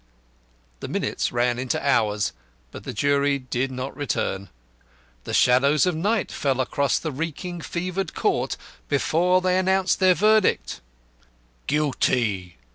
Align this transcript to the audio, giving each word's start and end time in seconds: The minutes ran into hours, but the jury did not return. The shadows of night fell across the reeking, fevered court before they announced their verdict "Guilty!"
The 0.79 0.87
minutes 0.87 1.31
ran 1.31 1.59
into 1.59 1.87
hours, 1.87 2.33
but 2.71 2.85
the 2.85 2.91
jury 2.91 3.37
did 3.37 3.69
not 3.69 3.95
return. 3.95 4.49
The 5.25 5.33
shadows 5.35 5.85
of 5.85 5.95
night 5.95 6.31
fell 6.31 6.59
across 6.59 6.97
the 6.97 7.11
reeking, 7.11 7.61
fevered 7.61 8.15
court 8.15 8.57
before 8.89 9.41
they 9.41 9.59
announced 9.59 9.99
their 9.99 10.15
verdict 10.15 10.81
"Guilty!" 11.67 12.57